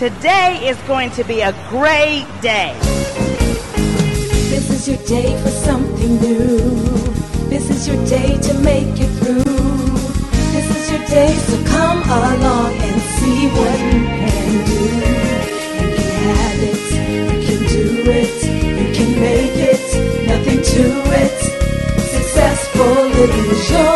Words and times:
Today 0.00 0.66
is 0.66 0.78
going 0.88 1.10
to 1.10 1.24
be 1.24 1.42
a 1.42 1.52
great 1.68 2.24
day. 2.40 2.74
This 4.48 4.70
is 4.70 4.88
your 4.88 4.96
day 5.06 5.38
for 5.42 5.50
something 5.50 6.16
new. 6.22 6.56
This 7.50 7.68
is 7.68 7.86
your 7.86 8.02
day 8.06 8.38
to 8.40 8.54
make 8.60 8.98
it 8.98 9.12
through. 9.20 9.44
This 10.54 10.70
is 10.74 10.90
your 10.90 11.06
day, 11.06 11.34
so 11.34 11.62
come 11.66 12.02
along 12.02 12.72
and 12.72 13.00
see 13.18 13.48
what 13.48 13.78
you 13.92 14.00
can 14.16 14.64
do. 14.64 14.84
You 15.76 15.88
can 15.92 16.24
have 16.24 16.62
it, 16.70 16.84
you 17.12 17.26
can 17.44 17.60
do 17.68 18.10
it, 18.10 18.36
you 18.80 18.94
can 18.94 19.20
make 19.20 19.58
it, 19.68 19.84
nothing 20.26 20.62
to 20.62 20.84
it. 21.20 21.38
Successful 22.08 23.04
is 23.04 23.70
yours. 23.70 23.89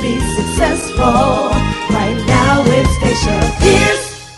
Be 0.00 0.20
successful. 0.20 1.50
Right 1.90 2.22
now 2.28 2.62
it's 2.66 2.94
Stacia 2.96 3.56
Pierce. 3.60 4.30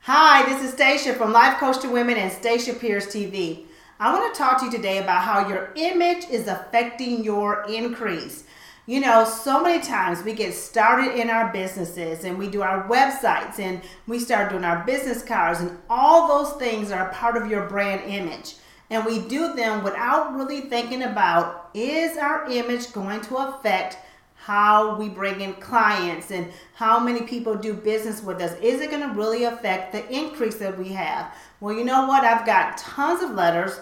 Hi, 0.00 0.44
this 0.44 0.62
is 0.62 0.72
Stacia 0.72 1.14
from 1.14 1.32
Life 1.32 1.58
Coach 1.58 1.80
to 1.80 1.88
Women 1.88 2.18
and 2.18 2.30
Stacia 2.30 2.74
Pierce 2.74 3.06
TV. 3.06 3.64
I 3.98 4.12
want 4.12 4.34
to 4.34 4.38
talk 4.38 4.58
to 4.58 4.66
you 4.66 4.70
today 4.70 4.98
about 4.98 5.22
how 5.22 5.48
your 5.48 5.72
image 5.76 6.28
is 6.28 6.48
affecting 6.48 7.24
your 7.24 7.64
increase. 7.66 8.44
You 8.84 9.00
know, 9.00 9.24
so 9.24 9.62
many 9.62 9.82
times 9.82 10.22
we 10.22 10.34
get 10.34 10.52
started 10.52 11.18
in 11.18 11.30
our 11.30 11.50
businesses 11.50 12.24
and 12.24 12.36
we 12.36 12.48
do 12.48 12.60
our 12.60 12.86
websites 12.86 13.58
and 13.58 13.80
we 14.06 14.18
start 14.18 14.50
doing 14.50 14.64
our 14.64 14.84
business 14.84 15.22
cards, 15.22 15.60
and 15.60 15.78
all 15.88 16.28
those 16.28 16.58
things 16.58 16.90
are 16.90 17.08
part 17.08 17.38
of 17.38 17.50
your 17.50 17.66
brand 17.70 18.02
image. 18.06 18.56
And 18.90 19.06
we 19.06 19.20
do 19.20 19.54
them 19.54 19.82
without 19.82 20.34
really 20.34 20.60
thinking 20.62 21.04
about 21.04 21.70
is 21.72 22.18
our 22.18 22.50
image 22.50 22.92
going 22.92 23.22
to 23.22 23.36
affect 23.36 23.96
how 24.44 24.94
we 24.96 25.08
bring 25.08 25.40
in 25.40 25.54
clients 25.54 26.30
and 26.30 26.52
how 26.74 27.00
many 27.00 27.22
people 27.22 27.54
do 27.54 27.72
business 27.72 28.22
with 28.22 28.42
us. 28.42 28.52
Is 28.60 28.82
it 28.82 28.90
going 28.90 29.08
to 29.08 29.14
really 29.14 29.44
affect 29.44 29.92
the 29.92 30.06
increase 30.12 30.56
that 30.56 30.78
we 30.78 30.90
have? 30.90 31.34
Well, 31.60 31.74
you 31.74 31.82
know 31.82 32.06
what? 32.06 32.24
I've 32.24 32.44
got 32.44 32.76
tons 32.76 33.22
of 33.22 33.30
letters 33.30 33.80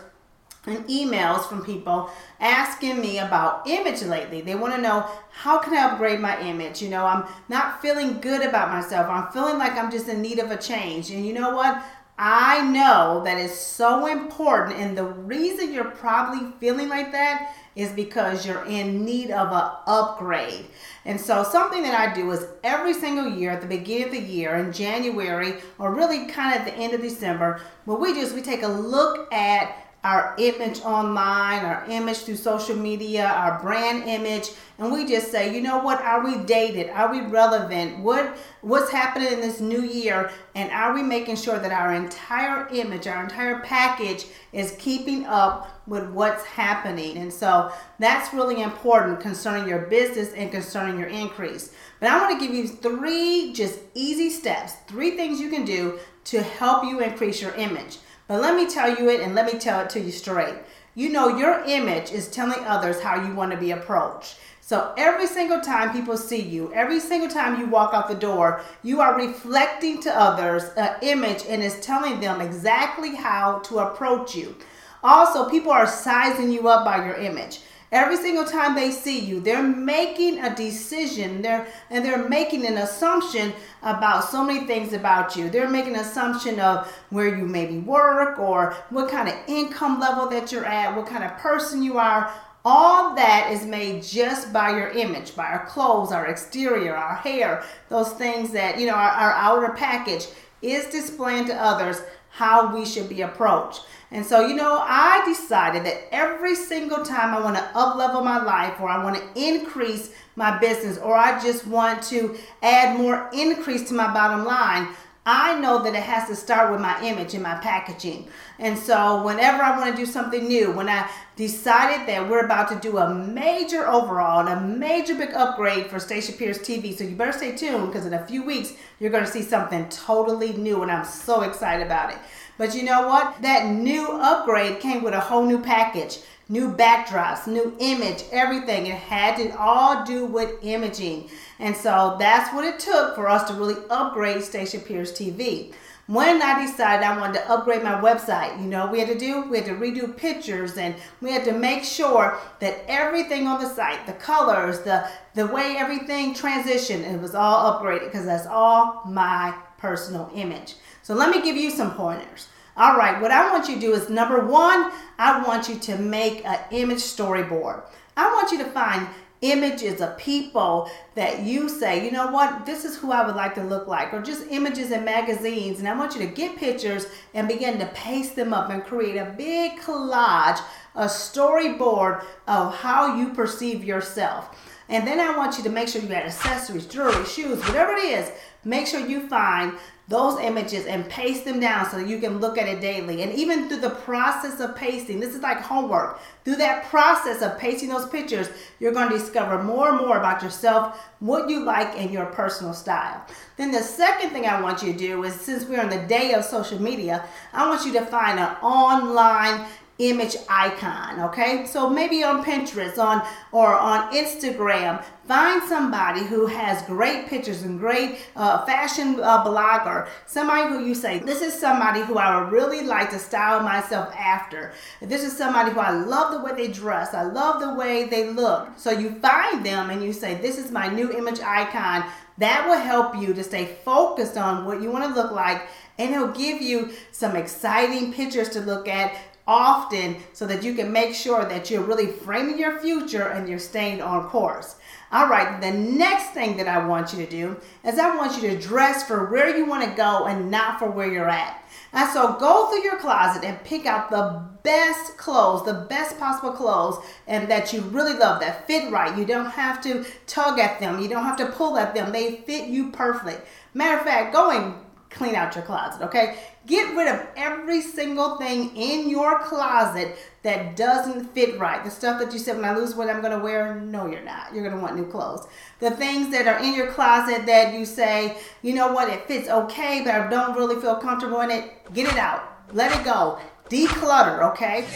and 0.67 0.87
emails 0.87 1.49
from 1.49 1.65
people 1.65 2.11
asking 2.39 3.01
me 3.01 3.19
about 3.19 3.67
image 3.67 4.03
lately. 4.03 4.41
They 4.41 4.55
want 4.55 4.77
to 4.77 4.81
know 4.81 5.05
how 5.33 5.59
can 5.59 5.75
I 5.75 5.91
upgrade 5.91 6.21
my 6.21 6.41
image? 6.41 6.81
You 6.81 6.91
know, 6.91 7.05
I'm 7.05 7.25
not 7.49 7.83
feeling 7.83 8.21
good 8.21 8.47
about 8.47 8.71
myself. 8.71 9.09
I'm 9.11 9.33
feeling 9.33 9.59
like 9.59 9.73
I'm 9.73 9.91
just 9.91 10.07
in 10.07 10.23
need 10.23 10.39
of 10.39 10.53
a 10.53 10.57
change. 10.57 11.11
And 11.11 11.27
you 11.27 11.33
know 11.33 11.57
what? 11.57 11.83
I 12.19 12.61
know 12.63 13.23
that 13.25 13.39
is 13.39 13.53
so 13.53 14.07
important, 14.07 14.79
and 14.79 14.97
the 14.97 15.05
reason 15.05 15.73
you're 15.73 15.85
probably 15.85 16.53
feeling 16.61 16.89
like 16.89 17.11
that 17.13 17.55
is 17.75 17.91
because 17.93 18.47
you're 18.47 18.67
in 18.67 19.05
need 19.05 19.31
of 19.31 19.51
an 19.51 19.71
upgrade. 19.87 20.67
And 21.07 21.19
so, 21.19 21.43
something 21.43 21.83
that 21.83 21.99
I 21.99 22.15
do 22.15 22.31
is 22.31 22.47
every 22.63 22.93
single 22.93 23.29
year 23.29 23.51
at 23.51 23.63
the 23.63 23.67
beginning 23.67 24.05
of 24.05 24.13
the 24.13 24.21
year 24.21 24.57
in 24.57 24.73
January, 24.73 25.55
or 25.79 25.95
really 25.95 26.27
kind 26.27 26.55
of 26.55 26.61
at 26.61 26.67
the 26.67 26.75
end 26.75 26.93
of 26.93 27.01
December, 27.01 27.63
what 27.87 27.99
we 27.99 28.13
do 28.13 28.21
is 28.21 28.35
we 28.35 28.43
take 28.43 28.63
a 28.63 28.69
look 28.69 29.33
at 29.33 29.92
our 30.05 30.35
image 30.39 30.81
online, 30.81 31.65
our 31.65 31.85
image 31.89 32.19
through 32.19 32.37
social 32.37 32.75
media, 32.75 33.25
our 33.25 33.61
brand 33.61 34.09
image, 34.09 34.51
and 34.79 34.93
we 34.93 35.07
just 35.07 35.31
say, 35.31 35.55
you 35.55 35.61
know 35.61 35.79
what, 35.79 36.03
are 36.03 36.25
we 36.25 36.39
dated? 36.39 36.91
Are 36.91 37.11
we 37.11 37.21
relevant? 37.21 38.01
What 38.01 38.37
what's 38.63 38.91
happening 38.91 39.33
in 39.33 39.41
this 39.41 39.61
new 39.61 39.83
year? 39.83 40.33
And 40.57 40.73
are 40.73 40.93
we 40.93 41.03
making 41.03 41.37
sure 41.37 41.59
that 41.59 41.71
our 41.71 41.95
entire 41.95 42.67
image, 42.73 43.07
our 43.07 43.23
entire 43.23 43.61
package 43.61 44.27
is 44.53 44.75
keeping 44.81 45.25
up 45.27 45.83
with 45.87 46.11
what's 46.11 46.45
happening? 46.45 47.19
And 47.19 47.33
so 47.33 47.73
that's 48.01 48.35
really 48.35 48.61
important 48.61 49.21
concerning 49.21 49.69
your 49.69 49.87
business 49.87 50.33
and 50.33 50.51
concerning 50.51 50.99
your 50.99 51.09
increase. 51.09 51.73
But 52.01 52.09
I 52.09 52.19
want 52.19 52.41
to 52.41 52.45
give 52.45 52.55
you 52.55 52.67
three 52.67 53.53
just 53.53 53.79
easy 53.95 54.31
steps, 54.31 54.75
three 54.89 55.13
things 55.17 55.41
you 55.41 55.49
can 55.49 55.65
do 55.65 56.01
to 56.25 56.43
help 56.43 56.85
you 56.85 57.01
increase 57.01 57.41
your 57.41 57.55
image. 57.55 57.99
But 58.29 58.41
let 58.41 58.57
me 58.57 58.69
tell 58.69 58.95
you 58.97 59.09
it 59.11 59.21
and 59.21 59.35
let 59.35 59.53
me 59.53 59.59
tell 59.59 59.81
it 59.81 59.91
to 59.91 60.01
you 60.01 60.11
straight. 60.11 60.57
You 60.95 61.09
know, 61.09 61.39
your 61.39 61.63
image 61.67 62.13
is 62.13 62.29
telling 62.29 62.65
others 62.65 63.01
how 63.01 63.27
you 63.27 63.35
want 63.35 63.53
to 63.53 63.59
be 63.59 63.71
approached. 63.71 64.37
So 64.61 64.95
every 64.97 65.27
single 65.27 65.61
time 65.61 65.93
people 65.93 66.17
see 66.17 66.41
you, 66.41 66.73
every 66.73 67.01
single 67.01 67.29
time 67.29 67.61
you 67.61 67.67
walk 67.67 67.95
out 67.95 68.09
the 68.09 68.15
door, 68.15 68.63
you 68.83 69.01
are 69.01 69.17
reflecting 69.17 70.01
to 70.03 70.19
others 70.19 70.65
an 70.77 70.97
image 71.03 71.43
and 71.49 71.63
is 71.63 71.81
telling 71.81 72.21
them 72.21 72.41
exactly 72.41 73.17
how 73.17 73.59
to 73.61 73.81
approach 73.81 74.35
you. 74.35 74.55
Also, 75.03 75.51
people 75.51 75.73
are 75.73 75.87
sizing 75.87 76.51
you 76.53 76.69
up 76.69 76.85
by 76.85 77.05
your 77.05 77.17
image. 77.17 77.61
Every 77.93 78.17
single 78.17 78.47
time 78.47 78.75
they 78.75 78.91
see 78.91 79.19
you, 79.19 79.39
they're 79.39 79.63
making 79.63 80.43
a 80.43 80.57
decision. 80.57 81.43
They're 81.43 81.67
and 81.91 82.03
they're 82.03 82.27
making 82.27 82.67
an 82.67 82.79
assumption 82.79 83.53
about 83.83 84.25
so 84.25 84.43
many 84.43 84.67
things 84.67 84.95
about 84.95 85.37
you. 85.37 85.51
They're 85.51 85.69
making 85.69 85.95
an 85.95 86.01
assumption 86.01 86.59
of 86.59 86.91
where 87.11 87.37
you 87.37 87.45
maybe 87.45 87.79
work 87.81 88.39
or 88.39 88.75
what 88.89 89.11
kind 89.11 89.29
of 89.29 89.35
income 89.47 90.01
level 90.01 90.27
that 90.31 90.51
you're 90.51 90.65
at, 90.65 90.97
what 90.97 91.07
kind 91.07 91.23
of 91.23 91.37
person 91.37 91.83
you 91.83 91.99
are. 91.99 92.33
All 92.65 93.15
that 93.15 93.51
is 93.53 93.67
made 93.67 94.03
just 94.03 94.55
by 94.55 94.71
your 94.71 94.89
image, 94.91 95.37
by 95.37 95.47
our 95.49 95.67
clothes, 95.67 96.13
our 96.13 96.27
exterior, 96.27 96.97
our 96.97 97.17
hair, 97.17 97.63
those 97.91 98.13
things 98.13 98.53
that, 98.53 98.79
you 98.79 98.87
know, 98.87 98.95
our, 98.95 99.11
our 99.11 99.33
outer 99.33 99.75
package 99.75 100.29
is 100.63 100.87
displaying 100.87 101.45
to 101.47 101.55
others 101.55 102.01
how 102.33 102.75
we 102.75 102.85
should 102.87 103.11
be 103.11 103.21
approached. 103.21 103.83
And 104.11 104.25
so, 104.25 104.47
you 104.47 104.55
know, 104.55 104.79
I 104.81 105.23
decided 105.27 105.85
that 105.85 106.09
every 106.13 106.55
single 106.55 107.05
time 107.05 107.35
I 107.35 107.41
want 107.41 107.57
to 107.57 107.79
up 107.79 107.97
level 107.97 108.23
my 108.23 108.43
life 108.43 108.81
or 108.81 108.89
I 108.89 109.03
want 109.05 109.17
to 109.17 109.41
increase 109.41 110.13
my 110.35 110.59
business 110.59 110.97
or 110.97 111.15
I 111.15 111.43
just 111.43 111.67
want 111.67 112.03
to 112.05 112.35
add 112.63 112.99
more 112.99 113.29
increase 113.35 113.87
to 113.89 113.95
my 113.95 114.13
bottom 114.13 114.47
line, 114.47 114.89
I 115.25 115.61
know 115.61 115.85
that 115.85 115.95
it 115.95 116.03
has 116.03 116.29
to 116.29 116.35
start 116.35 116.73
with 116.73 116.81
my 116.81 117.01
image 117.05 117.33
and 117.35 117.45
my 117.45 117.55
packaging. 117.55 118.27
And 118.59 118.77
so, 118.77 119.23
whenever 119.23 119.63
I 119.63 119.79
want 119.79 119.95
to 119.95 119.97
do 119.97 120.05
something 120.05 120.49
new, 120.49 120.73
when 120.73 120.89
I 120.89 121.09
decided 121.37 122.09
that 122.09 122.29
we're 122.29 122.45
about 122.45 122.69
to 122.71 122.81
do 122.81 122.99
a 122.99 123.15
major 123.15 123.87
overhaul 123.87 124.41
and 124.41 124.49
a 124.49 124.61
major 124.61 125.15
big 125.15 125.33
upgrade 125.33 125.87
for 125.87 126.01
Stacia 126.01 126.33
Pierce 126.33 126.59
TV, 126.59 126.97
so 126.97 127.05
you 127.05 127.15
better 127.15 127.33
stay 127.33 127.55
tuned 127.55 127.87
because 127.87 128.05
in 128.05 128.15
a 128.15 128.27
few 128.27 128.43
weeks 128.43 128.73
you're 128.99 129.13
going 129.13 129.25
to 129.25 129.31
see 129.31 129.43
something 129.43 129.89
totally 129.91 130.55
new, 130.55 130.83
and 130.83 130.91
I'm 130.91 131.05
so 131.05 131.43
excited 131.43 131.87
about 131.87 132.11
it. 132.11 132.19
But 132.59 132.75
you 132.75 132.83
know 132.83 133.07
what? 133.07 133.41
That 133.43 133.71
new 133.71 134.09
upgrade 134.21 134.81
came 134.81 135.05
with 135.05 135.15
a 135.15 135.21
whole 135.21 135.47
new 135.47 135.63
package 135.63 136.19
new 136.53 136.71
backdrops, 136.71 137.47
new 137.47 137.75
image, 137.79 138.25
everything. 138.31 138.87
It 138.87 138.99
had 138.99 139.37
to 139.39 139.59
all 139.59 140.05
do 140.05 140.27
with 140.27 140.63
imaging. 140.63 141.31
And 141.59 141.75
so 141.75 142.17
that's 142.19 142.55
what 142.55 142.67
it 142.67 142.79
took 142.79 143.15
for 143.15 143.27
us 143.27 143.49
to 143.49 143.55
really 143.55 143.83
upgrade 143.89 144.43
Stacia 144.43 144.79
Pierce 144.79 145.13
TV. 145.13 145.73
When 146.09 146.43
I 146.43 146.67
decided 146.67 147.07
I 147.07 147.19
wanted 147.19 147.39
to 147.39 147.51
upgrade 147.51 147.83
my 147.83 147.95
website, 147.95 148.61
you 148.61 148.67
know, 148.67 148.87
we 148.87 148.99
had 148.99 149.09
to 149.09 149.19
do, 149.19 149.49
we 149.49 149.57
had 149.57 149.67
to 149.67 149.73
redo 149.73 150.15
pictures 150.15 150.77
and 150.77 150.95
we 151.23 151.33
had 151.33 151.45
to 151.45 151.53
make 151.53 151.85
sure 151.85 152.39
that 152.61 152.85
everything 152.87 153.47
on 153.47 153.59
the 153.59 153.69
site, 153.69 154.05
the 154.05 154.13
colors, 154.13 154.81
the 154.81 155.09
the 155.35 155.47
way 155.47 155.77
everything 155.79 156.35
transitioned, 156.35 157.11
it 157.11 157.19
was 157.19 157.35
all 157.35 157.73
upgraded 157.73 158.05
because 158.05 158.27
that's 158.27 158.47
all 158.47 159.03
my 159.07 159.55
personal 159.79 160.31
image. 160.35 160.75
So 161.03 161.15
let 161.15 161.31
me 161.31 161.41
give 161.41 161.57
you 161.57 161.71
some 161.71 161.95
pointers. 161.95 162.49
All 162.75 162.97
right, 162.97 163.21
what 163.21 163.31
I 163.31 163.51
want 163.53 163.69
you 163.69 163.75
to 163.75 163.81
do 163.81 163.93
is 163.93 164.09
number 164.09 164.47
one, 164.47 164.91
I 165.19 165.43
want 165.47 165.69
you 165.69 165.79
to 165.79 165.99
make 165.99 166.43
an 166.47 166.59
image 166.71 167.01
storyboard. 167.01 167.83
I 168.17 168.33
want 168.33 168.51
you 168.51 168.59
to 168.59 168.65
find 168.65 169.07
images 169.43 170.01
of 170.01 170.17
people 170.17 170.89
that 171.15 171.43
you 171.43 171.69
say, 171.69 172.03
you 172.03 172.11
know 172.11 172.31
what, 172.31 172.65
this 172.65 172.87
is 172.87 172.97
who 172.97 173.11
I 173.11 173.27
would 173.27 173.37
like 173.37 173.55
to 173.57 173.63
look 173.63 173.89
like, 173.89 174.15
or 174.15 174.23
just 174.23 174.47
images 174.51 174.91
in 174.91 175.05
magazines. 175.05 175.81
And 175.81 175.89
I 175.89 175.99
want 175.99 176.15
you 176.15 176.21
to 176.21 176.33
get 176.33 176.57
pictures 176.57 177.07
and 177.35 177.47
begin 177.47 177.79
to 177.81 177.87
paste 177.87 178.37
them 178.37 178.55
up 178.55 178.71
and 178.71 178.83
create 178.83 179.17
a 179.17 179.35
big 179.37 179.79
collage, 179.81 180.61
a 180.95 181.07
storyboard 181.07 182.25
of 182.47 182.75
how 182.77 183.17
you 183.17 183.35
perceive 183.35 183.85
yourself. 183.85 184.57
And 184.89 185.07
then 185.07 185.21
I 185.21 185.37
want 185.37 185.59
you 185.59 185.65
to 185.65 185.71
make 185.71 185.89
sure 185.89 186.01
you 186.01 186.09
got 186.09 186.25
accessories, 186.25 186.87
jewelry, 186.87 187.25
shoes, 187.27 187.59
whatever 187.67 187.93
it 187.93 188.05
is. 188.05 188.31
Make 188.65 188.87
sure 188.87 189.07
you 189.07 189.27
find 189.29 189.77
those 190.13 190.39
images 190.41 190.85
and 190.85 191.09
paste 191.09 191.47
them 191.47 191.59
down 191.59 191.89
so 191.89 191.97
that 191.97 192.07
you 192.07 192.19
can 192.19 192.39
look 192.39 192.59
at 192.59 192.69
it 192.69 192.83
daily. 192.83 193.23
And 193.23 193.33
even 193.33 193.67
through 193.67 193.81
the 193.81 193.91
process 193.91 194.61
of 194.61 194.77
pasting, 194.77 195.21
this 195.21 195.35
is 195.35 195.41
like 195.41 195.63
homework. 195.63 196.21
Through 196.45 196.57
that 196.57 196.85
process 196.85 197.41
of 197.41 197.59
pasting 197.59 197.89
those 197.89 198.07
pictures, 198.11 198.51
you're 198.79 198.93
going 198.93 199.09
to 199.09 199.19
discover 199.19 199.63
more 199.63 199.89
and 199.89 199.99
more 199.99 200.19
about 200.19 200.43
yourself, 200.43 201.01
what 201.21 201.49
you 201.49 201.65
like, 201.65 201.99
and 201.99 202.11
your 202.11 202.27
personal 202.27 202.75
style. 202.75 203.25
Then 203.57 203.73
the 203.73 203.81
second 203.81 204.31
thing 204.31 204.45
I 204.45 204.61
want 204.61 204.83
you 204.83 204.93
to 204.93 204.99
do 204.99 205.25
is 205.25 205.33
since 205.33 205.65
we're 205.65 205.81
on 205.81 205.89
the 205.89 206.07
day 206.07 206.35
of 206.35 206.45
social 206.45 206.81
media, 206.81 207.25
I 207.55 207.67
want 207.67 207.87
you 207.87 207.93
to 207.95 208.05
find 208.05 208.39
an 208.39 208.55
online 208.61 209.67
image 210.09 210.37
icon, 210.49 211.21
okay? 211.21 211.67
So 211.67 211.89
maybe 211.89 212.25
on 212.25 212.45
Pinterest 212.45 212.99
on 212.99 213.27
or 213.53 213.75
on 213.75 214.13
Instagram, 214.13 215.05
find 215.27 215.63
somebody 215.63 216.25
who 216.25 216.47
has 216.47 216.83
great 216.83 217.27
pictures 217.27 217.63
and 217.63 217.79
great 217.79 218.19
uh, 218.35 218.65
fashion 218.65 219.21
uh, 219.21 219.45
blogger, 219.45 220.09
somebody 220.27 220.69
who 220.69 220.85
you 220.85 220.95
say, 220.95 221.19
this 221.21 221.43
is 221.43 221.59
somebody 221.59 222.01
who 222.01 222.19
I 222.19 222.41
would 222.41 222.53
really 222.53 222.83
like 222.83 223.11
to 223.11 223.19
style 223.19 223.63
myself 223.63 224.15
after. 224.17 224.73
This 225.01 225.23
is 225.23 225.37
somebody 225.37 225.71
who 225.71 225.81
I 225.81 225.93
love 225.93 226.33
the 226.33 226.41
way 226.43 226.53
they 226.55 226.73
dress. 226.73 227.15
I 227.15 227.23
love 227.23 227.61
the 227.61 227.75
way 227.75 228.05
they 228.05 228.31
look. 228.31 228.69
So 228.77 228.91
you 228.91 229.15
find 229.21 229.65
them 229.65 229.91
and 229.91 230.03
you 230.03 230.13
say, 230.13 230.35
this 230.35 230.59
is 230.59 230.71
my 230.71 230.89
new 230.89 231.13
image 231.13 231.41
icon. 231.41 232.05
That 232.39 232.67
will 232.67 232.79
help 232.79 233.17
you 233.17 233.35
to 233.35 233.45
stay 233.45 233.77
focused 233.85 234.37
on 234.37 234.65
what 234.65 234.83
you 234.83 234.91
want 234.91 235.05
to 235.05 235.15
look 235.21 235.33
like 235.33 235.63
and 235.99 236.15
it'll 236.15 236.29
give 236.29 236.61
you 236.61 236.91
some 237.13 237.37
exciting 237.37 238.13
pictures 238.13 238.49
to 238.51 238.61
look 238.61 238.89
at 238.89 239.15
often 239.47 240.17
so 240.33 240.47
that 240.47 240.63
you 240.63 240.75
can 240.75 240.93
make 240.93 241.15
sure 241.15 241.45
that 241.45 241.71
you're 241.71 241.83
really 241.83 242.07
framing 242.07 242.59
your 242.59 242.79
future 242.81 243.29
and 243.29 243.49
you're 243.49 243.59
staying 243.59 244.01
on 244.01 244.29
course. 244.29 244.77
All 245.11 245.29
right, 245.29 245.61
the 245.61 245.71
next 245.71 246.31
thing 246.31 246.57
that 246.57 246.69
I 246.69 246.87
want 246.87 247.13
you 247.13 247.25
to 247.25 247.31
do 247.31 247.57
is 247.85 247.99
I 247.99 248.17
want 248.17 248.41
you 248.41 248.49
to 248.49 248.59
dress 248.59 249.07
for 249.07 249.31
where 249.31 249.55
you 249.55 249.67
want 249.67 249.89
to 249.89 249.95
go 249.95 250.25
and 250.27 250.51
not 250.51 250.79
for 250.79 250.91
where 250.91 251.13
you're 251.13 251.29
at. 251.29 251.63
And 251.93 252.09
so 252.11 252.39
go 252.39 252.69
through 252.69 252.85
your 252.85 252.99
closet 252.99 253.45
and 253.45 253.63
pick 253.65 253.85
out 253.85 254.11
the 254.11 254.43
best 254.63 255.19
clothes, 255.19 255.67
the 255.67 255.87
best 255.89 256.19
possible 256.19 256.53
clothes, 256.53 257.05
and 257.27 257.51
that 257.51 257.73
you 257.73 257.83
really 257.83 258.15
love 258.15 258.41
that 258.41 258.67
fit 258.67 258.91
right. 258.91 259.17
You 259.17 259.27
don't 259.27 259.51
have 259.51 259.83
to 259.83 260.07
tug 260.27 260.59
at 260.59 260.81
them, 260.81 261.01
you 261.01 261.09
don't 261.09 261.25
have 261.25 261.37
to 261.37 261.47
pull 261.47 261.77
at 261.77 261.95
them. 261.95 262.13
They 262.13 262.37
fit 262.37 262.69
you 262.69 262.91
perfectly. 262.91 263.37
Matter 263.75 263.99
of 263.99 264.07
fact, 264.07 264.33
go 264.33 264.51
and 264.51 264.75
clean 265.15 265.35
out 265.35 265.55
your 265.55 265.65
closet, 265.65 266.03
okay? 266.03 266.39
Get 266.67 266.95
rid 266.97 267.09
of 267.09 267.27
every 267.37 267.81
single 267.81 268.37
thing 268.37 268.75
in 268.77 269.09
your 269.09 269.41
closet 269.41 270.17
that 270.43 270.77
doesn't 270.77 271.33
fit 271.35 271.59
right. 271.59 271.83
The 271.85 271.91
stuff 271.91 272.21
that 272.21 272.33
you 272.33 272.39
said, 272.39 272.57
when 272.57 272.65
I 272.65 272.75
lose 272.77 272.95
weight, 272.95 273.11
I'm 273.11 273.21
going 273.21 273.37
to 273.37 273.43
wear. 273.43 273.81
No, 273.81 274.07
you're 274.07 274.25
not. 274.25 274.53
You're 274.53 274.63
going 274.63 274.77
to 274.77 274.83
want 274.83 274.97
new 274.97 275.07
clothes. 275.07 275.47
The 275.81 275.91
things 275.91 276.31
that 276.33 276.47
are 276.47 276.59
in 276.63 276.75
your 276.75 276.93
closet 276.93 277.47
that 277.47 277.75
you 277.75 277.85
say, 277.85 278.39
you 278.63 278.75
know 278.75 278.93
what, 278.93 279.09
it 279.09 279.27
fits 279.27 279.49
okay, 279.49 280.03
but 280.05 280.15
I 280.15 280.29
don't 280.29 280.57
really 280.57 280.81
feel 280.81 280.97
comfortable 280.97 281.41
in 281.41 281.51
it, 281.51 281.93
get 281.93 282.07
it 282.07 282.17
out. 282.17 282.43
Let 282.73 282.99
it 282.99 283.05
go. 283.05 283.39
Declutter, 283.69 284.51
okay? 284.53 284.87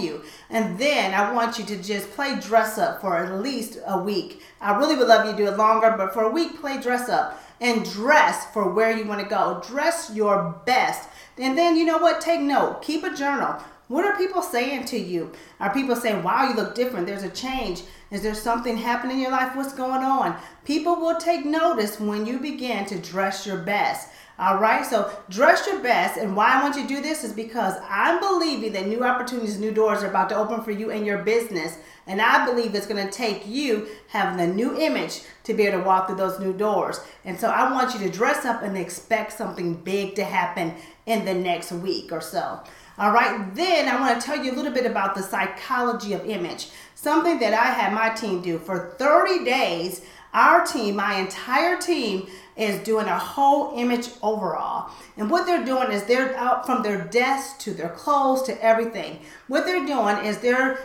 You. 0.00 0.22
And 0.48 0.78
then 0.78 1.14
I 1.14 1.32
want 1.32 1.58
you 1.58 1.64
to 1.66 1.82
just 1.82 2.10
play 2.12 2.38
dress 2.40 2.78
up 2.78 3.00
for 3.00 3.16
at 3.16 3.40
least 3.40 3.78
a 3.86 3.98
week. 3.98 4.42
I 4.60 4.76
really 4.76 4.96
would 4.96 5.08
love 5.08 5.26
you 5.26 5.32
to 5.32 5.36
do 5.36 5.46
it 5.46 5.56
longer, 5.56 5.94
but 5.96 6.12
for 6.12 6.24
a 6.24 6.30
week, 6.30 6.60
play 6.60 6.80
dress 6.80 7.08
up 7.08 7.42
and 7.60 7.84
dress 7.84 8.46
for 8.52 8.70
where 8.72 8.96
you 8.96 9.04
want 9.04 9.20
to 9.20 9.28
go. 9.28 9.62
Dress 9.66 10.10
your 10.14 10.60
best. 10.66 11.08
And 11.38 11.56
then, 11.56 11.76
you 11.76 11.84
know 11.84 11.98
what? 11.98 12.20
Take 12.20 12.40
note. 12.40 12.82
Keep 12.82 13.04
a 13.04 13.14
journal. 13.14 13.60
What 13.88 14.04
are 14.04 14.16
people 14.16 14.40
saying 14.40 14.84
to 14.86 14.98
you? 14.98 15.32
Are 15.58 15.74
people 15.74 15.96
saying, 15.96 16.22
wow, 16.22 16.48
you 16.48 16.54
look 16.54 16.76
different? 16.76 17.08
There's 17.08 17.24
a 17.24 17.28
change. 17.28 17.82
Is 18.12 18.22
there 18.22 18.34
something 18.34 18.76
happening 18.76 19.16
in 19.16 19.22
your 19.22 19.32
life? 19.32 19.56
What's 19.56 19.74
going 19.74 20.04
on? 20.04 20.36
People 20.64 20.96
will 20.96 21.16
take 21.16 21.44
notice 21.44 21.98
when 21.98 22.24
you 22.24 22.38
begin 22.38 22.86
to 22.86 22.98
dress 22.98 23.46
your 23.46 23.56
best. 23.56 24.08
All 24.40 24.56
right, 24.56 24.86
so 24.86 25.12
dress 25.28 25.66
your 25.66 25.80
best. 25.80 26.16
And 26.16 26.34
why 26.34 26.54
I 26.54 26.62
want 26.62 26.74
you 26.74 26.82
to 26.84 26.88
do 26.88 27.02
this 27.02 27.24
is 27.24 27.32
because 27.34 27.74
I'm 27.86 28.20
believing 28.20 28.72
that 28.72 28.86
new 28.86 29.04
opportunities, 29.04 29.58
new 29.58 29.70
doors 29.70 30.02
are 30.02 30.08
about 30.08 30.30
to 30.30 30.34
open 30.34 30.62
for 30.62 30.70
you 30.70 30.90
and 30.90 31.04
your 31.04 31.18
business. 31.18 31.76
And 32.06 32.22
I 32.22 32.46
believe 32.46 32.74
it's 32.74 32.86
going 32.86 33.06
to 33.06 33.12
take 33.12 33.46
you 33.46 33.86
having 34.08 34.40
a 34.40 34.50
new 34.50 34.74
image 34.80 35.20
to 35.44 35.52
be 35.52 35.64
able 35.64 35.80
to 35.80 35.84
walk 35.84 36.06
through 36.06 36.16
those 36.16 36.40
new 36.40 36.54
doors. 36.54 37.00
And 37.26 37.38
so 37.38 37.50
I 37.50 37.70
want 37.70 37.92
you 37.92 38.00
to 38.00 38.10
dress 38.10 38.46
up 38.46 38.62
and 38.62 38.78
expect 38.78 39.34
something 39.34 39.74
big 39.74 40.14
to 40.14 40.24
happen 40.24 40.72
in 41.04 41.26
the 41.26 41.34
next 41.34 41.70
week 41.70 42.10
or 42.10 42.22
so. 42.22 42.60
All 42.96 43.12
right, 43.12 43.54
then 43.54 43.88
I 43.88 44.00
want 44.00 44.18
to 44.18 44.26
tell 44.26 44.42
you 44.42 44.52
a 44.52 44.56
little 44.56 44.72
bit 44.72 44.86
about 44.86 45.14
the 45.14 45.22
psychology 45.22 46.14
of 46.14 46.24
image. 46.24 46.68
Something 46.94 47.38
that 47.40 47.52
I 47.52 47.72
had 47.72 47.92
my 47.92 48.08
team 48.08 48.40
do 48.40 48.58
for 48.58 48.94
30 48.98 49.44
days. 49.44 50.00
Our 50.32 50.64
team, 50.64 50.96
my 50.96 51.14
entire 51.16 51.78
team, 51.78 52.28
is 52.56 52.82
doing 52.84 53.06
a 53.06 53.18
whole 53.18 53.72
image 53.76 54.10
overall. 54.22 54.90
And 55.16 55.30
what 55.30 55.46
they're 55.46 55.64
doing 55.64 55.90
is 55.90 56.04
they're 56.04 56.36
out 56.36 56.66
from 56.66 56.82
their 56.82 57.04
desk 57.04 57.58
to 57.60 57.72
their 57.72 57.88
clothes 57.88 58.42
to 58.44 58.64
everything. 58.64 59.20
What 59.48 59.64
they're 59.64 59.86
doing 59.86 60.24
is 60.24 60.38
they're 60.38 60.78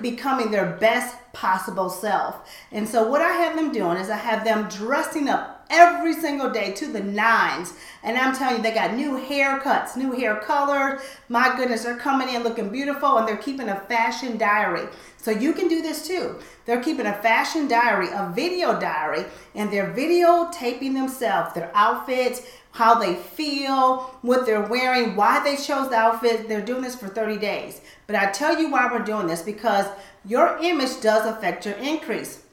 becoming 0.00 0.50
their 0.50 0.76
best 0.76 1.16
possible 1.32 1.90
self. 1.90 2.48
And 2.72 2.88
so 2.88 3.08
what 3.08 3.20
I 3.20 3.32
have 3.32 3.56
them 3.56 3.72
doing 3.72 3.98
is 3.98 4.10
I 4.10 4.16
have 4.16 4.44
them 4.44 4.68
dressing 4.68 5.28
up 5.28 5.57
every 5.70 6.14
single 6.14 6.50
day 6.50 6.72
to 6.72 6.86
the 6.86 7.00
nines. 7.00 7.74
And 8.02 8.16
I'm 8.16 8.34
telling 8.34 8.56
you, 8.56 8.62
they 8.62 8.72
got 8.72 8.94
new 8.94 9.12
haircuts, 9.12 9.96
new 9.96 10.12
hair 10.12 10.36
colors. 10.36 11.00
My 11.28 11.56
goodness, 11.56 11.84
they're 11.84 11.96
coming 11.96 12.28
in 12.28 12.42
looking 12.42 12.70
beautiful 12.70 13.18
and 13.18 13.28
they're 13.28 13.36
keeping 13.36 13.68
a 13.68 13.80
fashion 13.80 14.38
diary. 14.38 14.88
So 15.16 15.30
you 15.30 15.52
can 15.52 15.68
do 15.68 15.82
this 15.82 16.06
too. 16.06 16.38
They're 16.64 16.82
keeping 16.82 17.06
a 17.06 17.14
fashion 17.14 17.68
diary, 17.68 18.08
a 18.12 18.32
video 18.34 18.78
diary, 18.78 19.24
and 19.54 19.70
they're 19.72 19.92
videotaping 19.92 20.94
themselves, 20.94 21.54
their 21.54 21.70
outfits, 21.74 22.42
how 22.72 22.94
they 22.94 23.14
feel, 23.14 24.14
what 24.22 24.46
they're 24.46 24.66
wearing, 24.68 25.16
why 25.16 25.42
they 25.42 25.56
chose 25.56 25.88
the 25.90 25.96
outfit. 25.96 26.48
They're 26.48 26.64
doing 26.64 26.82
this 26.82 26.94
for 26.94 27.08
30 27.08 27.38
days. 27.38 27.80
But 28.06 28.16
I 28.16 28.30
tell 28.30 28.58
you 28.58 28.70
why 28.70 28.88
we're 28.90 29.04
doing 29.04 29.26
this 29.26 29.42
because 29.42 29.86
your 30.24 30.58
image 30.62 31.00
does 31.00 31.26
affect 31.26 31.66
your 31.66 31.74
increase. 31.76 32.44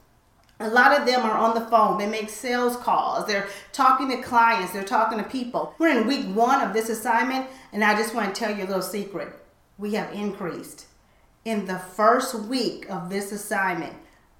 A 0.58 0.70
lot 0.70 0.98
of 0.98 1.06
them 1.06 1.20
are 1.20 1.36
on 1.36 1.54
the 1.54 1.66
phone. 1.66 1.98
They 1.98 2.06
make 2.06 2.30
sales 2.30 2.76
calls. 2.78 3.26
They're 3.26 3.48
talking 3.72 4.08
to 4.10 4.22
clients. 4.22 4.72
They're 4.72 4.84
talking 4.84 5.18
to 5.18 5.24
people. 5.24 5.74
We're 5.78 5.98
in 5.98 6.06
week 6.06 6.26
one 6.34 6.62
of 6.62 6.72
this 6.72 6.88
assignment, 6.88 7.48
and 7.72 7.84
I 7.84 7.94
just 7.94 8.14
want 8.14 8.34
to 8.34 8.38
tell 8.38 8.56
you 8.56 8.64
a 8.64 8.66
little 8.66 8.80
secret. 8.80 9.34
We 9.76 9.94
have 9.94 10.12
increased. 10.12 10.86
In 11.44 11.66
the 11.66 11.78
first 11.78 12.34
week 12.34 12.90
of 12.90 13.10
this 13.10 13.32
assignment, 13.32 13.94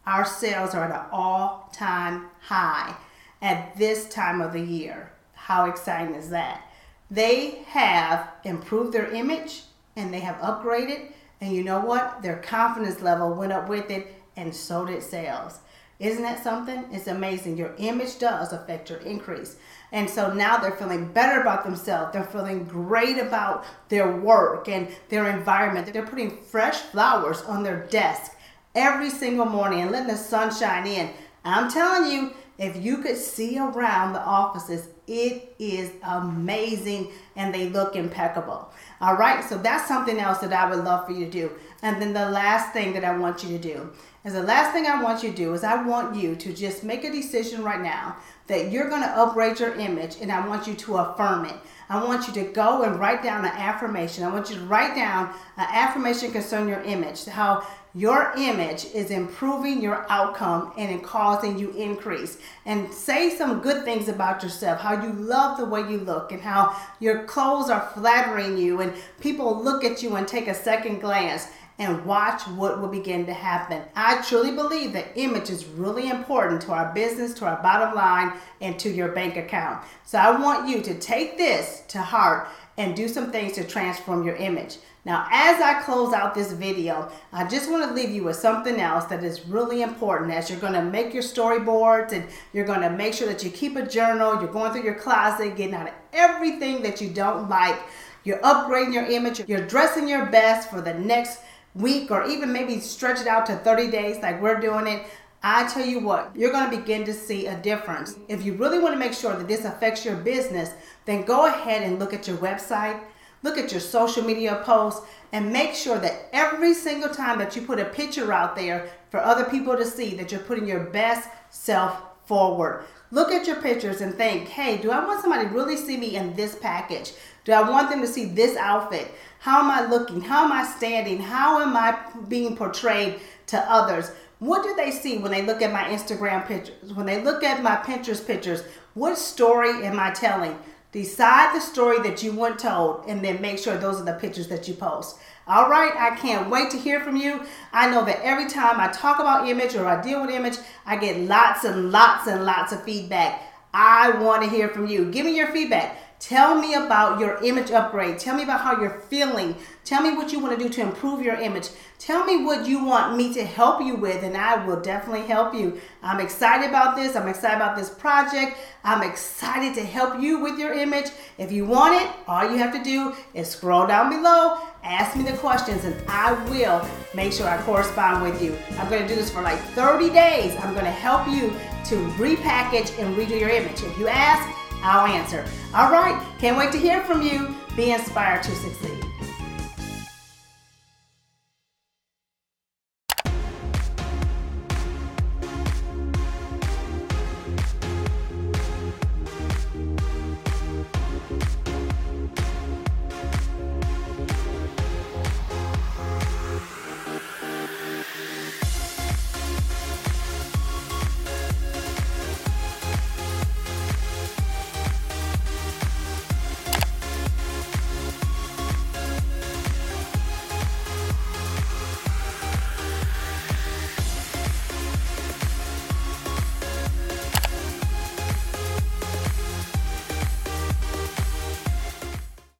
our 0.06 0.24
sales 0.24 0.74
are 0.74 0.84
at 0.84 0.90
an 0.90 1.06
all 1.12 1.70
time 1.74 2.26
high 2.40 2.96
at 3.42 3.76
this 3.76 4.08
time 4.08 4.40
of 4.40 4.52
the 4.52 4.60
year. 4.60 5.12
How 5.34 5.68
exciting 5.68 6.14
is 6.14 6.30
that? 6.30 6.62
They 7.10 7.62
have 7.68 8.28
improved 8.44 8.92
their 8.92 9.10
image 9.12 9.64
and 9.94 10.12
they 10.12 10.20
have 10.20 10.36
upgraded. 10.36 11.12
And 11.40 11.54
you 11.54 11.62
know 11.62 11.80
what? 11.80 12.22
Their 12.22 12.38
confidence 12.38 13.02
level 13.02 13.34
went 13.34 13.52
up 13.52 13.68
with 13.68 13.90
it, 13.90 14.14
and 14.36 14.54
so 14.54 14.86
did 14.86 15.02
sales. 15.02 15.60
Isn't 15.98 16.22
that 16.22 16.44
something? 16.44 16.84
It's 16.92 17.06
amazing. 17.06 17.56
Your 17.56 17.74
image 17.78 18.18
does 18.18 18.52
affect 18.52 18.90
your 18.90 18.98
increase. 18.98 19.56
And 19.92 20.10
so 20.10 20.32
now 20.32 20.58
they're 20.58 20.72
feeling 20.72 21.10
better 21.12 21.40
about 21.40 21.64
themselves. 21.64 22.12
They're 22.12 22.24
feeling 22.24 22.64
great 22.64 23.18
about 23.18 23.64
their 23.88 24.14
work 24.14 24.68
and 24.68 24.88
their 25.08 25.28
environment. 25.28 25.90
They're 25.92 26.06
putting 26.06 26.36
fresh 26.36 26.76
flowers 26.76 27.40
on 27.42 27.62
their 27.62 27.86
desk 27.86 28.32
every 28.74 29.08
single 29.08 29.46
morning 29.46 29.80
and 29.80 29.90
letting 29.90 30.08
the 30.08 30.16
sun 30.16 30.54
shine 30.54 30.86
in. 30.86 31.10
I'm 31.44 31.70
telling 31.70 32.10
you, 32.10 32.32
if 32.58 32.76
you 32.76 32.98
could 32.98 33.16
see 33.16 33.58
around 33.58 34.12
the 34.12 34.20
offices, 34.20 34.88
it 35.06 35.54
is 35.58 35.92
amazing 36.02 37.12
and 37.36 37.54
they 37.54 37.68
look 37.68 37.96
impeccable. 37.96 38.70
All 39.00 39.14
right, 39.14 39.44
so 39.44 39.58
that's 39.58 39.86
something 39.86 40.18
else 40.18 40.38
that 40.38 40.52
I 40.52 40.68
would 40.68 40.84
love 40.84 41.06
for 41.06 41.12
you 41.12 41.26
to 41.26 41.30
do. 41.30 41.52
And 41.82 42.00
then 42.00 42.12
the 42.12 42.30
last 42.30 42.72
thing 42.72 42.92
that 42.94 43.04
I 43.04 43.16
want 43.16 43.44
you 43.44 43.50
to 43.50 43.58
do 43.58 43.92
is 44.26 44.32
the 44.32 44.42
last 44.42 44.72
thing 44.72 44.86
I 44.86 45.00
want 45.00 45.22
you 45.22 45.30
to 45.30 45.36
do 45.36 45.54
is 45.54 45.62
I 45.62 45.82
want 45.84 46.16
you 46.16 46.34
to 46.34 46.52
just 46.52 46.82
make 46.82 47.04
a 47.04 47.12
decision 47.12 47.62
right 47.62 47.80
now 47.80 48.16
that 48.48 48.72
you're 48.72 48.88
going 48.88 49.02
to 49.02 49.08
upgrade 49.08 49.60
your 49.60 49.74
image 49.74 50.16
and 50.20 50.32
I 50.32 50.46
want 50.46 50.66
you 50.66 50.74
to 50.74 50.96
affirm 50.96 51.44
it. 51.44 51.54
I 51.88 52.02
want 52.02 52.26
you 52.26 52.34
to 52.34 52.50
go 52.50 52.82
and 52.82 52.98
write 52.98 53.22
down 53.22 53.44
an 53.44 53.52
affirmation. 53.52 54.24
I 54.24 54.32
want 54.32 54.50
you 54.50 54.56
to 54.56 54.64
write 54.64 54.96
down 54.96 55.26
an 55.56 55.68
affirmation 55.70 56.32
concerning 56.32 56.68
your 56.68 56.82
image, 56.82 57.24
how 57.26 57.64
your 57.94 58.32
image 58.36 58.86
is 58.86 59.10
improving 59.12 59.80
your 59.80 60.04
outcome 60.10 60.72
and 60.76 61.02
causing 61.04 61.56
you 61.56 61.70
increase. 61.70 62.38
And 62.66 62.92
say 62.92 63.30
some 63.30 63.60
good 63.60 63.84
things 63.84 64.08
about 64.08 64.42
yourself, 64.42 64.80
how 64.80 65.00
you 65.02 65.12
love 65.12 65.56
the 65.56 65.64
way 65.64 65.80
you 65.80 65.98
look 65.98 66.32
and 66.32 66.42
how 66.42 66.76
your 66.98 67.22
clothes 67.24 67.70
are 67.70 67.90
flattering 67.94 68.58
you 68.58 68.80
and 68.80 68.92
people 69.20 69.62
look 69.62 69.84
at 69.84 70.02
you 70.02 70.16
and 70.16 70.26
take 70.26 70.48
a 70.48 70.54
second 70.54 70.98
glance 70.98 71.46
and 71.78 72.04
watch 72.06 72.42
what 72.48 72.80
will 72.80 72.88
begin 72.88 73.26
to 73.26 73.34
happen. 73.34 73.82
I 73.94 74.22
truly 74.22 74.52
believe 74.52 74.92
that 74.94 75.08
image 75.14 75.50
is 75.50 75.66
really 75.66 76.08
important 76.08 76.62
to 76.62 76.72
our 76.72 76.92
business, 76.94 77.34
to 77.34 77.46
our 77.46 77.62
bottom 77.62 77.94
line, 77.94 78.32
and 78.60 78.78
to 78.78 78.90
your 78.90 79.08
bank 79.08 79.36
account. 79.36 79.84
So 80.04 80.18
I 80.18 80.38
want 80.40 80.68
you 80.68 80.80
to 80.82 80.98
take 80.98 81.36
this 81.36 81.82
to 81.88 82.00
heart 82.00 82.48
and 82.78 82.96
do 82.96 83.08
some 83.08 83.30
things 83.30 83.52
to 83.54 83.64
transform 83.64 84.24
your 84.24 84.36
image. 84.36 84.78
Now, 85.04 85.28
as 85.30 85.62
I 85.62 85.82
close 85.82 86.12
out 86.12 86.34
this 86.34 86.50
video, 86.50 87.10
I 87.32 87.46
just 87.46 87.70
want 87.70 87.86
to 87.88 87.94
leave 87.94 88.10
you 88.10 88.24
with 88.24 88.36
something 88.36 88.80
else 88.80 89.04
that 89.04 89.22
is 89.22 89.46
really 89.46 89.82
important 89.82 90.32
as 90.32 90.50
you're 90.50 90.58
going 90.58 90.72
to 90.72 90.82
make 90.82 91.14
your 91.14 91.22
storyboards 91.22 92.12
and 92.12 92.26
you're 92.52 92.66
going 92.66 92.80
to 92.80 92.90
make 92.90 93.14
sure 93.14 93.28
that 93.28 93.44
you 93.44 93.50
keep 93.50 93.76
a 93.76 93.86
journal, 93.86 94.40
you're 94.40 94.52
going 94.52 94.72
through 94.72 94.82
your 94.82 94.96
closet, 94.96 95.56
getting 95.56 95.74
out 95.74 95.86
of 95.86 95.94
everything 96.12 96.82
that 96.82 97.00
you 97.00 97.08
don't 97.08 97.48
like. 97.48 97.78
you're 98.24 98.40
upgrading 98.40 98.92
your 98.92 99.04
image, 99.04 99.40
you're 99.48 99.64
dressing 99.64 100.08
your 100.08 100.26
best 100.26 100.68
for 100.68 100.80
the 100.80 100.92
next 100.94 101.38
week 101.76 102.10
or 102.10 102.24
even 102.26 102.52
maybe 102.52 102.80
stretch 102.80 103.20
it 103.20 103.26
out 103.26 103.46
to 103.46 103.56
30 103.56 103.90
days 103.90 104.22
like 104.22 104.40
we're 104.40 104.60
doing 104.60 104.86
it. 104.86 105.06
I 105.42 105.68
tell 105.68 105.86
you 105.86 106.00
what, 106.00 106.34
you're 106.34 106.50
going 106.50 106.70
to 106.70 106.76
begin 106.76 107.04
to 107.04 107.12
see 107.12 107.46
a 107.46 107.56
difference. 107.56 108.16
If 108.28 108.44
you 108.44 108.54
really 108.54 108.78
want 108.78 108.94
to 108.94 108.98
make 108.98 109.12
sure 109.12 109.36
that 109.36 109.46
this 109.46 109.64
affects 109.64 110.04
your 110.04 110.16
business, 110.16 110.70
then 111.04 111.22
go 111.22 111.46
ahead 111.46 111.82
and 111.82 111.98
look 111.98 112.12
at 112.12 112.26
your 112.26 112.38
website, 112.38 113.00
look 113.42 113.58
at 113.58 113.70
your 113.70 113.80
social 113.80 114.24
media 114.24 114.60
posts, 114.64 115.06
and 115.32 115.52
make 115.52 115.74
sure 115.74 115.98
that 115.98 116.28
every 116.32 116.74
single 116.74 117.10
time 117.10 117.38
that 117.38 117.54
you 117.54 117.62
put 117.62 117.78
a 117.78 117.84
picture 117.84 118.32
out 118.32 118.56
there 118.56 118.88
for 119.10 119.20
other 119.20 119.44
people 119.44 119.76
to 119.76 119.84
see, 119.84 120.16
that 120.16 120.32
you're 120.32 120.40
putting 120.40 120.66
your 120.66 120.80
best 120.80 121.28
self 121.50 122.02
forward. 122.26 122.84
Look 123.10 123.30
at 123.30 123.46
your 123.46 123.56
pictures 123.62 124.00
and 124.00 124.14
think, 124.14 124.48
hey, 124.48 124.78
do 124.78 124.90
I 124.90 125.04
want 125.04 125.20
somebody 125.20 125.48
to 125.48 125.54
really 125.54 125.76
see 125.76 125.96
me 125.96 126.16
in 126.16 126.34
this 126.34 126.56
package? 126.56 127.12
Do 127.44 127.52
I 127.52 127.68
want 127.68 127.88
them 127.88 128.00
to 128.00 128.06
see 128.06 128.24
this 128.24 128.56
outfit? 128.56 129.12
How 129.38 129.60
am 129.60 129.70
I 129.70 129.88
looking? 129.88 130.20
How 130.20 130.44
am 130.44 130.52
I 130.52 130.64
standing? 130.64 131.18
How 131.18 131.60
am 131.60 131.76
I 131.76 131.96
being 132.28 132.56
portrayed 132.56 133.20
to 133.46 133.58
others? 133.72 134.10
What 134.40 134.64
do 134.64 134.74
they 134.74 134.90
see 134.90 135.18
when 135.18 135.30
they 135.30 135.42
look 135.42 135.62
at 135.62 135.72
my 135.72 135.84
Instagram 135.84 136.46
pictures? 136.46 136.92
When 136.92 137.06
they 137.06 137.22
look 137.22 137.44
at 137.44 137.62
my 137.62 137.76
Pinterest 137.76 138.26
pictures? 138.26 138.64
What 138.94 139.16
story 139.16 139.86
am 139.86 140.00
I 140.00 140.10
telling? 140.10 140.58
Decide 140.96 141.54
the 141.54 141.60
story 141.60 141.98
that 142.08 142.22
you 142.22 142.32
want 142.32 142.58
told 142.58 143.04
and 143.06 143.22
then 143.22 143.42
make 143.42 143.58
sure 143.58 143.76
those 143.76 144.00
are 144.00 144.04
the 144.06 144.14
pictures 144.14 144.48
that 144.48 144.66
you 144.66 144.72
post. 144.72 145.18
All 145.46 145.68
right, 145.68 145.92
I 145.94 146.16
can't 146.16 146.48
wait 146.48 146.70
to 146.70 146.78
hear 146.78 147.00
from 147.00 147.16
you. 147.16 147.44
I 147.70 147.90
know 147.90 148.02
that 148.06 148.22
every 148.22 148.48
time 148.48 148.80
I 148.80 148.88
talk 148.88 149.18
about 149.18 149.46
image 149.46 149.74
or 149.74 149.84
I 149.84 150.00
deal 150.00 150.22
with 150.22 150.30
image, 150.30 150.56
I 150.86 150.96
get 150.96 151.20
lots 151.20 151.64
and 151.64 151.92
lots 151.92 152.26
and 152.26 152.46
lots 152.46 152.72
of 152.72 152.82
feedback. 152.82 153.42
I 153.74 154.08
want 154.22 154.42
to 154.44 154.48
hear 154.48 154.70
from 154.70 154.86
you. 154.86 155.10
Give 155.10 155.26
me 155.26 155.36
your 155.36 155.48
feedback. 155.48 155.98
Tell 156.18 156.58
me 156.58 156.74
about 156.74 157.20
your 157.20 157.42
image 157.44 157.70
upgrade. 157.70 158.18
Tell 158.18 158.34
me 158.34 158.42
about 158.42 158.62
how 158.62 158.80
you're 158.80 159.02
feeling. 159.08 159.54
Tell 159.84 160.02
me 160.02 160.16
what 160.16 160.32
you 160.32 160.40
want 160.40 160.58
to 160.58 160.64
do 160.64 160.70
to 160.70 160.80
improve 160.80 161.22
your 161.22 161.36
image. 161.36 161.68
Tell 161.98 162.24
me 162.24 162.42
what 162.42 162.66
you 162.66 162.84
want 162.84 163.16
me 163.16 163.32
to 163.34 163.44
help 163.44 163.82
you 163.82 163.96
with, 163.96 164.22
and 164.22 164.36
I 164.36 164.64
will 164.66 164.80
definitely 164.80 165.26
help 165.26 165.54
you. 165.54 165.78
I'm 166.02 166.18
excited 166.18 166.68
about 166.68 166.96
this. 166.96 167.16
I'm 167.16 167.28
excited 167.28 167.56
about 167.56 167.76
this 167.76 167.90
project. 167.90 168.56
I'm 168.82 169.02
excited 169.02 169.74
to 169.74 169.84
help 169.84 170.20
you 170.20 170.40
with 170.40 170.58
your 170.58 170.72
image. 170.72 171.10
If 171.38 171.52
you 171.52 171.66
want 171.66 172.00
it, 172.02 172.10
all 172.26 172.50
you 172.50 172.56
have 172.58 172.72
to 172.72 172.82
do 172.82 173.14
is 173.34 173.48
scroll 173.48 173.86
down 173.86 174.10
below, 174.10 174.58
ask 174.82 175.16
me 175.16 175.24
the 175.24 175.36
questions, 175.36 175.84
and 175.84 175.94
I 176.08 176.32
will 176.48 176.88
make 177.14 177.32
sure 177.32 177.46
I 177.46 177.60
correspond 177.62 178.22
with 178.22 178.42
you. 178.42 178.56
I'm 178.78 178.88
going 178.88 179.02
to 179.02 179.08
do 179.08 179.14
this 179.14 179.30
for 179.30 179.42
like 179.42 179.58
30 179.58 180.10
days. 180.10 180.56
I'm 180.60 180.72
going 180.72 180.86
to 180.86 180.90
help 180.90 181.28
you 181.28 181.50
to 181.86 181.96
repackage 182.16 182.98
and 182.98 183.16
redo 183.16 183.38
your 183.38 183.50
image. 183.50 183.82
If 183.82 183.98
you 183.98 184.08
ask, 184.08 184.65
I'll 184.82 185.06
answer. 185.06 185.44
All 185.74 185.90
right, 185.90 186.24
can't 186.38 186.56
wait 186.56 186.72
to 186.72 186.78
hear 186.78 187.02
from 187.04 187.22
you. 187.22 187.54
Be 187.76 187.92
inspired 187.92 188.42
to 188.44 188.54
succeed. 188.54 188.95